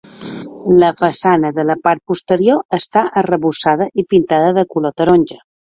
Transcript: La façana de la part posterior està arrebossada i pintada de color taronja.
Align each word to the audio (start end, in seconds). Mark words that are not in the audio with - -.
La 0.83 0.89
façana 1.01 1.51
de 1.59 1.65
la 1.71 1.77
part 1.89 2.03
posterior 2.13 2.81
està 2.81 3.07
arrebossada 3.23 3.91
i 4.05 4.11
pintada 4.15 4.53
de 4.61 4.71
color 4.75 4.99
taronja. 5.03 5.45